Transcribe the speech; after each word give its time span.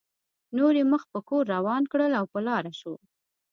نور 0.57 0.73
یې 0.79 0.85
مخ 0.91 1.01
په 1.13 1.19
کور 1.29 1.43
روان 1.55 1.83
کړل 1.91 2.11
او 2.19 2.25
په 2.33 2.39
لاره 2.47 2.71
شو. 2.79 2.93